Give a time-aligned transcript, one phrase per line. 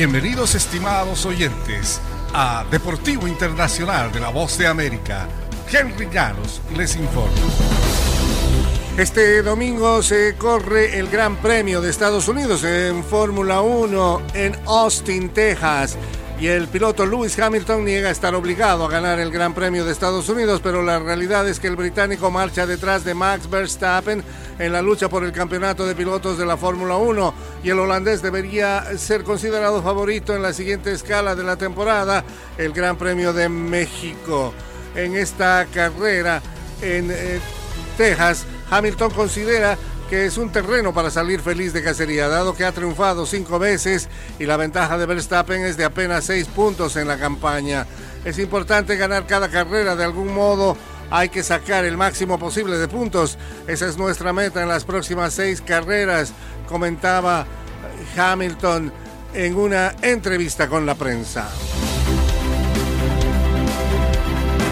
[0.00, 2.00] Bienvenidos estimados oyentes
[2.32, 5.28] a Deportivo Internacional de la Voz de América.
[5.70, 7.36] Henry Llanos les informa.
[8.96, 15.28] Este domingo se corre el Gran Premio de Estados Unidos en Fórmula 1 en Austin,
[15.28, 15.98] Texas
[16.40, 20.26] y el piloto Lewis Hamilton niega estar obligado a ganar el Gran Premio de Estados
[20.30, 24.24] Unidos, pero la realidad es que el británico marcha detrás de Max Verstappen
[24.58, 28.22] en la lucha por el campeonato de pilotos de la Fórmula 1 y el holandés
[28.22, 32.24] debería ser considerado favorito en la siguiente escala de la temporada,
[32.56, 34.54] el Gran Premio de México.
[34.94, 36.40] En esta carrera
[36.80, 37.38] en eh,
[37.98, 39.76] Texas, Hamilton considera
[40.10, 44.08] que es un terreno para salir feliz de cacería, dado que ha triunfado cinco veces
[44.40, 47.86] y la ventaja de Verstappen es de apenas seis puntos en la campaña.
[48.24, 50.76] Es importante ganar cada carrera de algún modo.
[51.12, 53.38] Hay que sacar el máximo posible de puntos.
[53.68, 56.32] Esa es nuestra meta en las próximas seis carreras,
[56.68, 57.46] comentaba
[58.16, 58.92] Hamilton
[59.32, 61.48] en una entrevista con la prensa.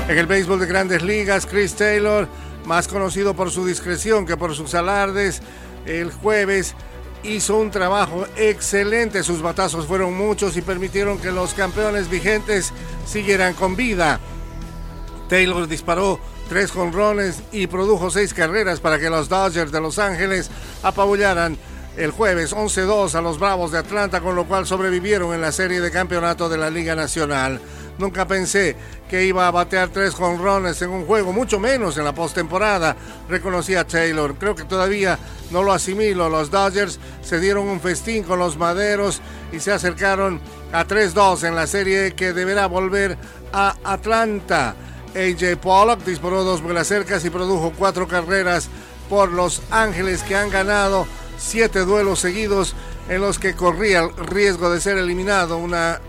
[0.08, 2.26] En el béisbol de grandes ligas, Chris Taylor
[2.64, 5.42] más conocido por su discreción que por sus alardes,
[5.86, 6.74] el jueves
[7.22, 9.22] hizo un trabajo excelente.
[9.22, 12.72] Sus batazos fueron muchos y permitieron que los campeones vigentes
[13.06, 14.20] siguieran con vida.
[15.28, 20.50] Taylor disparó tres jonrones y produjo seis carreras para que los Dodgers de Los Ángeles
[20.82, 21.58] apabullaran
[21.96, 25.80] el jueves 11-2 a los Bravos de Atlanta, con lo cual sobrevivieron en la serie
[25.80, 27.60] de campeonato de la Liga Nacional.
[27.98, 28.76] Nunca pensé
[29.08, 32.94] que iba a batear tres jonrones en un juego, mucho menos en la postemporada,
[33.28, 34.36] reconocía Taylor.
[34.36, 35.18] Creo que todavía
[35.50, 36.28] no lo asimilo.
[36.28, 39.20] Los Dodgers se dieron un festín con los maderos
[39.52, 40.40] y se acercaron
[40.72, 43.18] a 3-2 en la serie que deberá volver
[43.52, 44.76] a Atlanta.
[45.16, 48.68] AJ Pollock disparó dos vuelas cercas y produjo cuatro carreras
[49.08, 51.06] por Los Ángeles que han ganado
[51.38, 52.74] siete duelos seguidos
[53.08, 55.56] en los que corría el riesgo de ser eliminado.
[55.56, 56.00] Una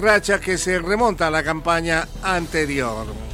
[0.00, 3.27] racha que se remonta a la campaña anterior.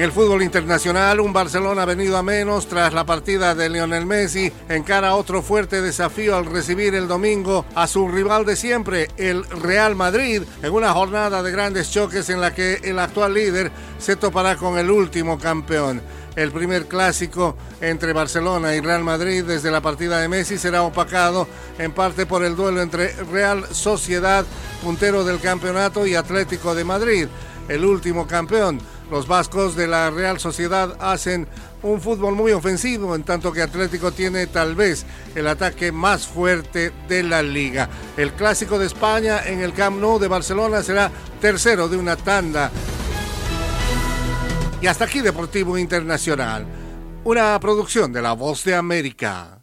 [0.00, 4.50] En el fútbol internacional, un Barcelona venido a menos tras la partida de Lionel Messi
[4.70, 9.96] encara otro fuerte desafío al recibir el domingo a su rival de siempre, el Real
[9.96, 14.56] Madrid, en una jornada de grandes choques en la que el actual líder se topará
[14.56, 16.00] con el último campeón.
[16.34, 21.46] El primer clásico entre Barcelona y Real Madrid desde la partida de Messi será opacado
[21.78, 24.46] en parte por el duelo entre Real Sociedad,
[24.82, 27.28] puntero del campeonato, y Atlético de Madrid,
[27.68, 28.80] el último campeón.
[29.10, 31.48] Los vascos de la Real Sociedad hacen
[31.82, 35.04] un fútbol muy ofensivo, en tanto que Atlético tiene tal vez
[35.34, 37.88] el ataque más fuerte de la liga.
[38.16, 41.10] El clásico de España en el Camp Nou de Barcelona será
[41.40, 42.70] tercero de una tanda
[44.80, 46.66] y hasta aquí Deportivo Internacional,
[47.24, 49.59] una producción de La Voz de América.